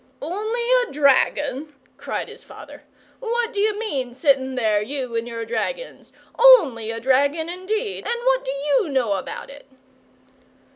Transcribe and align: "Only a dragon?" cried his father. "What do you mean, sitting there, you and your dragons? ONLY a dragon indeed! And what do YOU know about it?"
"Only 0.23 0.61
a 0.81 0.91
dragon?" 0.91 1.75
cried 1.99 2.27
his 2.27 2.43
father. 2.43 2.81
"What 3.19 3.53
do 3.53 3.59
you 3.59 3.77
mean, 3.77 4.15
sitting 4.15 4.55
there, 4.55 4.81
you 4.81 5.15
and 5.15 5.27
your 5.27 5.45
dragons? 5.45 6.11
ONLY 6.39 6.89
a 6.89 6.99
dragon 6.99 7.47
indeed! 7.49 8.03
And 8.07 8.25
what 8.25 8.43
do 8.43 8.51
YOU 8.51 8.89
know 8.89 9.13
about 9.13 9.51
it?" 9.51 9.67